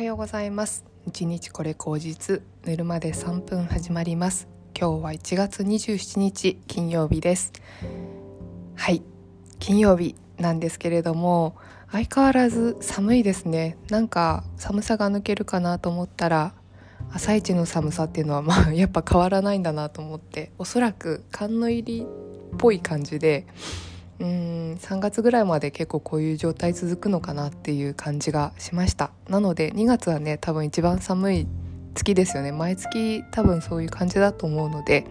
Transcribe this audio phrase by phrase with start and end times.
[0.00, 0.86] はようございます。
[1.06, 4.48] 一日これ口実寝るまで3分始まります。
[4.74, 7.52] 今日は1月27日金曜日です。
[8.76, 9.02] はい。
[9.58, 11.54] 金曜日なんですけれども
[11.92, 13.76] 相変わらず寒いですね。
[13.90, 16.54] なんか寒さが抜けるかなと思ったら
[17.12, 22.06] 朝一の寒さっていうのはまあやっぱ変わらないんだなと思っておそらく寒の入り
[22.54, 23.46] っぽい感じで
[24.20, 29.10] うん3月ぐらいまで結構こういう状態続くのかなっていう感じがしました。
[29.28, 31.46] なので2月はね多分一番寒い
[31.94, 32.52] 月ですよね。
[32.52, 35.06] 毎月多分そういう感じだと思うので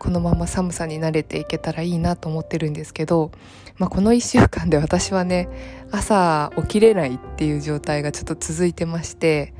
[0.00, 3.30] このまま寒さに慣れていけたらいいなと思ってるんですけど、
[3.78, 5.48] まあ、この1週間で私はね
[5.92, 9.54] 朝起きれないっていう状態がちょっと続いてまして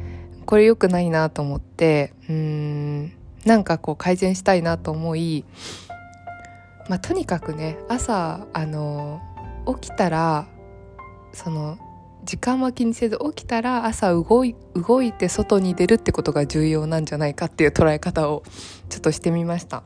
[0.46, 3.12] これ良くないなと思ってうん
[3.46, 5.44] なんかこう改善したいなと思い
[6.88, 9.20] まあ、とにかくね朝あの
[9.80, 10.46] 起きたら
[11.32, 11.78] その
[12.24, 18.42] 時間は気にせず起きたら朝動い動いて外に出るってことが重要なんじゃないかっていう捉え方を
[18.88, 19.82] ちょっとしてみました。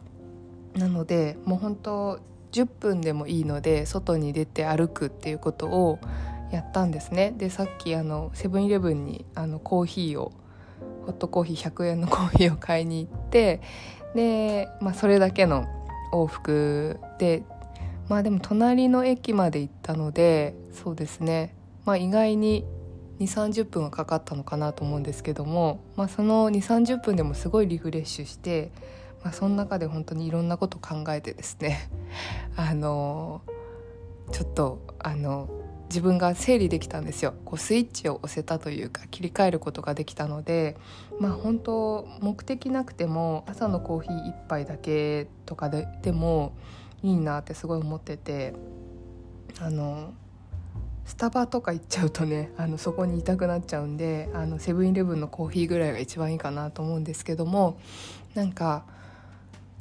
[0.74, 2.20] なのでもう本当
[2.52, 5.98] 10分でもいいので外に出て歩くっていうことを
[6.52, 7.34] やったんですね。
[7.36, 10.32] でさっきあのセブンイレブンにあのコーヒーを
[11.06, 13.60] ホットコーヒー100円のコーヒーを買いに行って
[14.14, 15.66] で、まあ、それだけの
[16.12, 17.42] 往復で
[18.08, 21.54] まあでも隣の駅まで行ったのでそうですね。
[21.84, 22.64] まあ意外に
[23.18, 28.70] 2 3 0分はかかったのかなと思うんですけども、まあ、その2 3 0分でもすごいリフレッシュして、
[29.24, 31.90] まあ、その中で本当にいろんなこと考えてですね
[32.56, 33.42] あの
[34.30, 35.48] ちょっとあの
[35.88, 37.34] 自分が整理できたんですよ。
[37.44, 40.76] こうスイッチを押せたというか切り替えることができたので
[41.18, 46.52] まあ本当目的なくても朝のコーヒー1杯だけとかででも
[47.02, 48.54] いいなってすごい思ってて
[49.60, 50.12] あの
[51.04, 57.80] スタバとか行っちゃうとねあのそこにいたくなっちゃうんであのセブンイレブンのコーヒーぐらいが一番いいかなと思うんですけども
[58.34, 58.84] なんか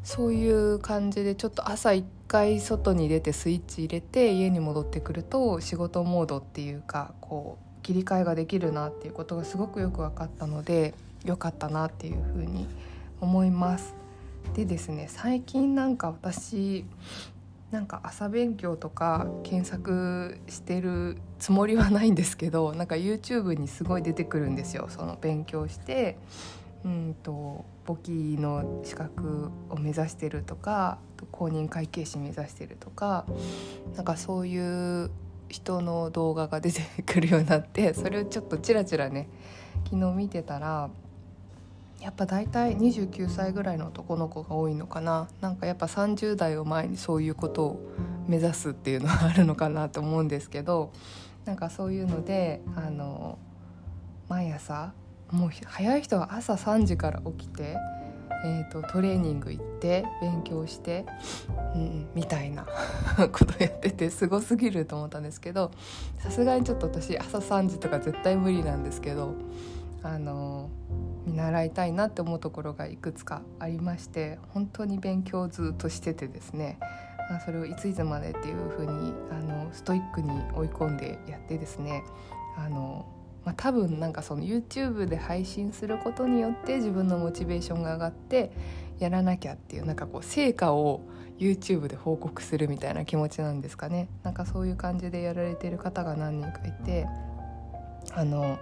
[0.07, 10.93] そういう感じでちょっと朝一回外に出てスイッチ入れて家に戻ってくると仕事モードっていうかこう切り替えができるなっていうことがすごくよく分かったので
[11.25, 12.69] 良かったなっていうふうに
[13.19, 13.95] 思います。
[14.55, 16.85] でですね最近なんか私
[17.71, 26.17] なんか朝勉強とか検索してるつもりはないんですけどなんか YouTube にすごい出てくるんですよその勉強して
[26.85, 30.99] うんと簿記の資格を目指してるとか
[31.31, 33.25] 公認会計士目指してるとか
[33.95, 35.09] なんかそういう
[35.47, 39.29] 人の動画が出てくるようになって それをちょっとチラチラね
[39.85, 40.89] 昨日見てたら
[42.01, 45.27] やっぱ大体29歳ぐらいの男の子が多いのかな。
[45.41, 47.79] なんかやっぱ30代を前にそういうことを
[48.27, 50.91] 目指すっていうのはあるのかなと思うんですけど
[51.45, 53.39] なんかそういうのであの
[54.27, 54.93] 毎朝
[55.31, 57.77] もう早い人は朝3時から起きて、
[58.45, 61.05] えーと、トレーニング行って勉強して、
[61.75, 62.65] うん、みたいな
[63.31, 65.71] ことやっててすごすぎると思ったんですけど
[66.19, 69.35] さすがにちょっと私朝3時とか絶対無理なんですけど
[70.03, 70.69] あの
[71.25, 76.79] 見習いたいなって思うところがいくつかありまして本当に勉強ずっとしててですね
[77.45, 82.03] それをいついつまでっていうふうにあのストイックに追い込んでやってですね
[82.55, 83.05] あの
[83.47, 88.51] まあ、多分なんかその YouTube で配信することによって自分のモチベーションが上がって
[88.99, 90.99] やらなきゃっていうなんかこう成果を
[91.39, 94.09] YouTube で報告するみたいな気持ちなんですかね。
[94.23, 97.07] なんかそういう感じでやられてる方が何人かいて
[98.11, 98.59] あの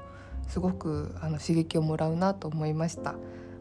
[0.48, 3.16] すごくあの刺激をもらうなと思いました。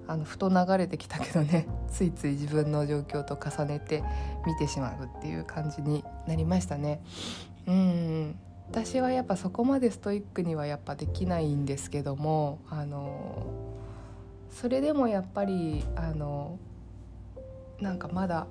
[0.07, 4.05] あのふと流れてきたけどねついつい自分の状況と重ねて
[4.47, 7.01] 見てしまうっていう感じになりましたね。
[7.67, 8.39] うん
[8.71, 13.47] 私はやっぱそこまでストイックにはやっぱできないんですけどもあの
[14.51, 16.59] それでもやっぱりあの
[17.81, 18.47] なんかまだ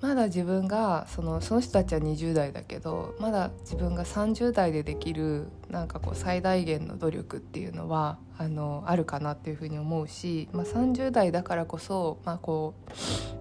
[0.00, 12.74] まだ自分がそのその人たちは20代だけどまだ自分が30代でできるなんかこう最大限の努力っていうのはあのあるかなっていうふうに思うし、まあ、30代だからこそ、まあ、こ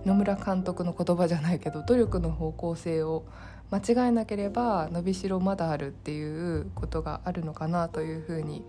[0.06, 3.26] う野村監督の言葉じゃないけど努力の方向性を
[3.72, 8.64] 間違えなければ伸びしろまだあるっていうことがあるのかなというふうに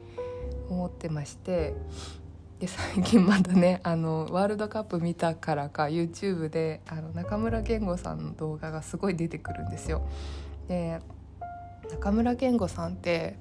[0.70, 1.74] 思ってまして
[2.60, 10.06] で最近まだねあのワールドカップ見たからか YouTube であの中村健吾さんの動画がすごい出てくるんですよ。
[10.68, 11.00] で
[11.90, 13.36] 中村健吾さんって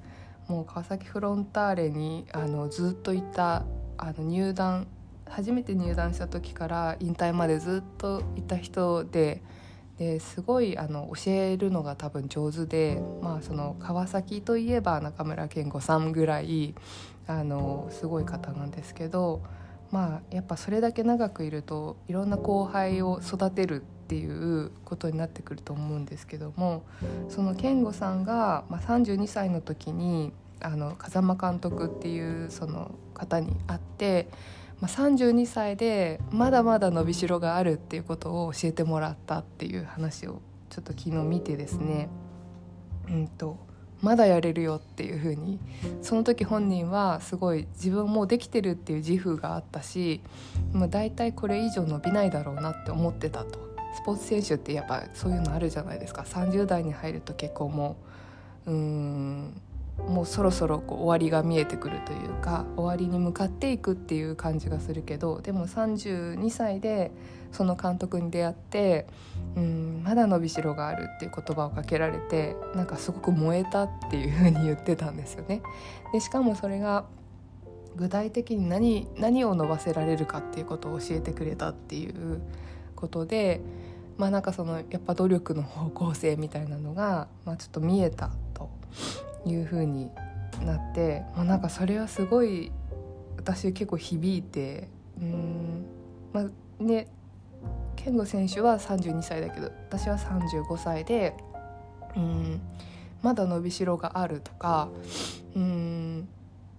[0.48, 3.64] もう川崎フロンターレにあのずっといた
[3.96, 4.88] あの入団
[5.26, 9.40] 初めて入団した時から引退までずっといた人で
[9.98, 16.74] ですごいあの教えるのが多分上手で、まあ、その川崎といえば中村健吾さんぐらい
[17.26, 19.42] あのすごい方なんですけど、
[19.90, 26.84] まあ、やっぱそれだけ長くいるといろんな後輩を育てるっていうことになってくると思うんですけども
[27.28, 34.28] その健吾さんが、まあ、32歳の時にあの風間監督っていうその方に会って。
[34.82, 42.08] まあ、32歳でまだまだ伸びしろがあるっていうことを教えてもらったっていう話をちょっと昨日見てですね。
[43.08, 43.56] うんと
[44.00, 45.60] まだやれるよっていう風に。
[46.02, 50.20] その時本人はすごい自分もうできてるっていう自負があったし
[50.72, 53.60] もう大体これ以上伸びないだろうなって思ってたと。
[53.94, 56.22] スポーツ選手ってやっぱそういうのあるじゃないですか。
[56.22, 57.96] 30代に入ると結構も
[58.66, 59.62] ううん
[59.98, 67.12] もうそろそろこう終わりが見えてくるというか終わりに向かっていくっていう感じがするけどでも32歳で
[67.52, 69.06] その監督に出会って
[69.56, 75.62] うんまだ伸びしろがあるっていう言葉をかけられてなんかすごく燃えたっていうふうに言ってたんですよね。
[76.12, 77.04] でしかもそれが
[77.96, 82.40] 具体的に何何を伸ばせられるかっていうことを教えてくれたっていう
[82.96, 83.60] ことで
[84.16, 88.70] まあなんかそのやっぱ努力の方向性みたいなのが、まあ、ちょっと見えたと
[89.44, 90.10] いう風に
[90.64, 92.70] なって、まあ、なんかそれはすごい
[93.36, 94.88] 私結構響いて
[95.20, 95.84] うん
[96.32, 97.08] まあね
[97.96, 101.34] 健吾選手は32歳だけど私は35歳で
[102.16, 102.60] うん
[103.22, 104.88] まだ伸びしろがあるとか
[105.54, 106.28] うん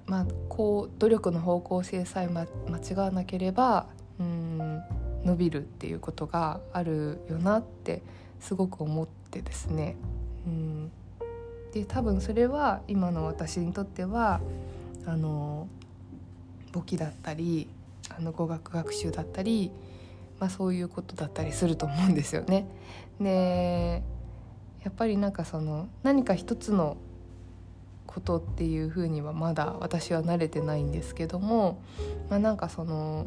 [0.05, 3.87] まあこう努力の方向性さえ、ま、間違わなければ
[4.19, 4.81] うん
[5.23, 8.01] 伸びるっていうことがあるよなって
[8.39, 9.95] すごく思ってですね。
[10.45, 10.91] うん
[11.73, 14.41] で多分それは今の私にとっては
[15.07, 15.67] あの
[16.71, 17.67] 簿記だったり
[18.15, 19.71] あの語学学習だったり、
[20.39, 22.67] まあ、そういうことだったりすると思うんですよね。
[23.19, 24.03] で
[24.83, 26.97] やっぱりなんかその何か一つの
[28.05, 31.81] ことっていうふうにはまだ私は慣れてないんですけども、
[32.29, 33.25] まあ、なんかその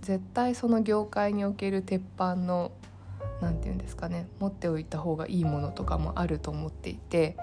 [0.00, 2.72] 絶対その業界における鉄板の
[3.40, 7.36] 何て言うんですかね持っておいた方がいいものとかもあると思っていて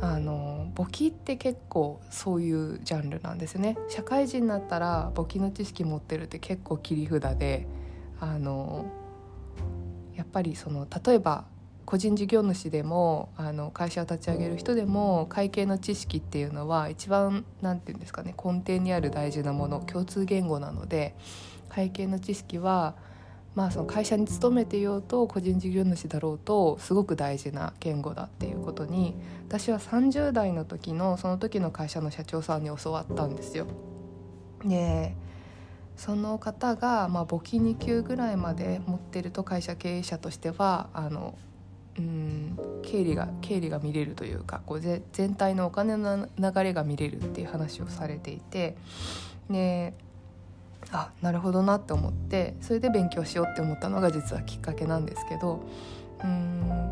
[0.00, 3.76] あの簿記って結構そういうジャンルなんですね。
[3.88, 7.66] 社会人になったら簿記の知識持ってるって結構切り札で
[8.20, 8.86] あの
[10.14, 11.44] やっぱりその例えば
[11.84, 21.14] 個人事業主でもあの会社を立ち上げる人でも会計の知識っていうのは一番何て言うんですかね根底にある大事なもの共通言語なので
[21.68, 22.94] 会計の知識は
[23.54, 29.14] まあ、その会社に勤めていようと個人事業主だろうとすごく大事な言語だっていうことに
[29.48, 33.66] 私は30代の時のその時の会社の社長さんに教わったんですよ。
[34.64, 35.14] で
[35.96, 41.36] その方が、まあ、簿記2級ぐらいまで持ってると会社経営者としてはあの
[41.98, 48.76] うん経理が経理が見れるというかこうぜ全体のお金の流れが見れるっていう話をされていて
[49.50, 49.92] で
[50.90, 55.62] あなるほどなって思ってそれで勉強しようって思ったのが実はきっかけなんですけど
[56.22, 56.90] うん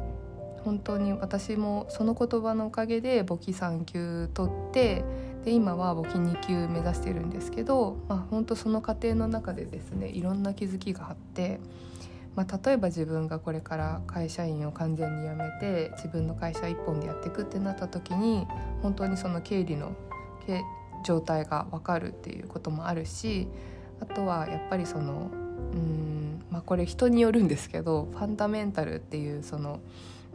[0.64, 5.04] 本当に私もその言葉のおかげで簿記3級取って
[5.44, 11.60] で今は簿記2級目指してるんですけど、まあ、本当その過程の中でですねいろんな気づきがあって、
[12.36, 18.46] まあ、例えば自分がこれから会社員を完全に辞めて自分の会社一本でやっていくってなった時に
[18.82, 19.94] 本当にその経理の
[21.04, 23.48] 状態が分かるっていうこともあるし
[24.00, 25.30] あとはやっぱりその
[25.72, 29.80] うんまあこれ人によるんですけどファンダメンタルっていうその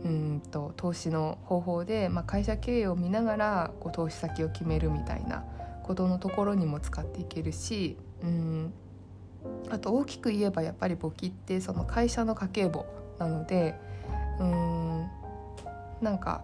[0.03, 5.43] うんと投資の方法で、まあ、会社経営を見ながらこう投資先を決めるみたいな
[5.83, 8.73] ことのところにも使っていけるしうん
[9.69, 12.85] あと大きく言えばやっぱり簿記ってその会社の家計簿
[13.19, 13.75] なので
[14.39, 15.07] うん
[16.01, 16.41] なんか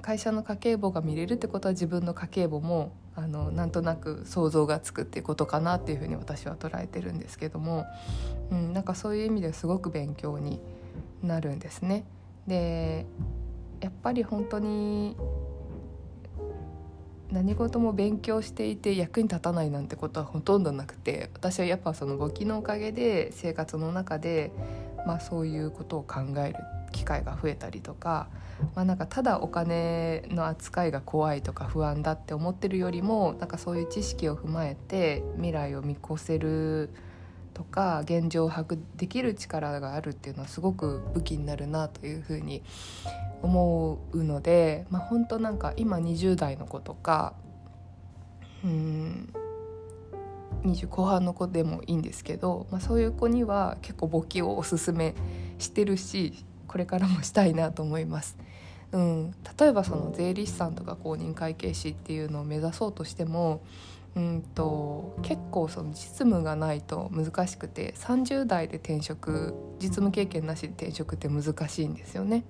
[0.00, 7.84] 会社の家計簿が見れるってことは自分の家計簿もあのなんとなく想像がつくっていうことかなっていうふうに私は捉えてるんですけども、
[8.50, 10.60] うん、なんかそういう意味ですごく勉強に
[11.22, 12.04] なるんですね。
[12.46, 13.06] で
[13.80, 15.16] やっぱり本当に
[17.30, 24.52] 何事も勉強していて役に立たないなんてことはほとんどなくて私はやっぱその簿記のおかげで生活の中で、
[25.06, 26.56] まあ、そういうことを考える
[26.92, 28.28] 機会が増えたりとか
[28.74, 36.90] まあ、なんかただお金の扱いが怖いとか不安だって思ってるよりもなんかそういう知識を踏まえて未来を見越せる
[37.54, 42.62] とか現状を把握できる力があるっていうのはすごく武器になるなというふうに
[43.42, 47.34] 思うので、まあ、本当なんか今20代の子とか
[48.64, 49.32] うん
[50.64, 55.14] 20後半の子でもいいんですけど、まあ、そういう子には結構簿記をおすすめ
[55.58, 58.38] してるしこれからもしたいなと思います。
[58.92, 63.62] うん、例えばその税理士さんとか公認会計士っていうのを目指そうとしても
[64.16, 72.44] うんと結構その実務がないと難しくて30代で転職実務経験なしで転職って難しいんですよね。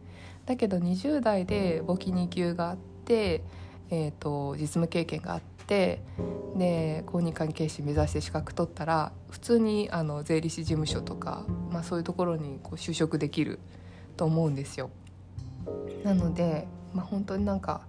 [0.46, 3.42] だけど20代で簿記2級があって、
[3.90, 6.00] えーと、実務経験があって
[6.56, 13.60] で公認会計士目指して資格取ったら普通にあの税理士事務所とか、まあ、そういうところにこう就職できる
[14.22, 14.88] と思うんですよ。
[16.04, 17.80] なので、まあ、本当になんか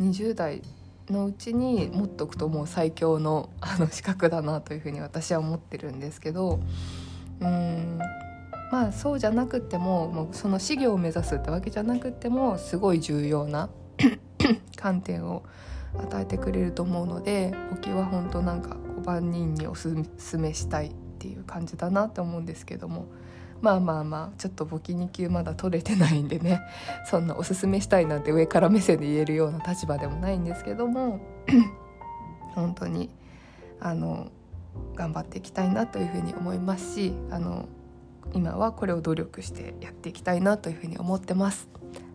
[0.00, 0.62] 20代
[1.08, 6.58] のうちに持っとくともう最強のあの資格だなというふうに私は思ってるんですけど
[7.40, 7.98] うん
[8.72, 13.70] まあそうじゃなくってももうその事業を目指すってわけじゃなくってもすごい重要な
[14.74, 15.44] 観点を
[15.98, 23.06] 与えてくれると思うので簿は本当なんか万人におすすめしたいっていう感じだなって思うんですけども
[23.60, 26.60] まあまあまあちょっと簿記2級まだ取れてないんでね
[27.06, 31.20] そんなおすすめしたいなんて上から目線で言えるような立場でもないんですけども
[32.54, 33.10] 本当に
[33.80, 34.28] あの
[34.94, 37.68] 頑張っていきたいなというふうに思いますしあの
[38.32, 41.68] 今はこれを努力してやっていきたいなというふうに思ってます。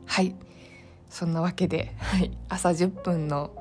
[0.06, 0.36] はい
[1.10, 3.52] そんなわけで、はい、朝10分の、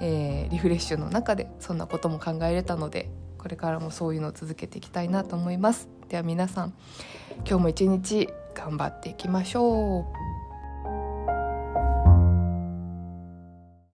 [0.00, 5.88] えー、リフレッシュの中でそんなことも考えれたのでこれからもそういうのを続けていきたいなと思います。
[6.08, 6.74] では皆さん
[7.46, 10.17] 今日も一日頑張っていきましょう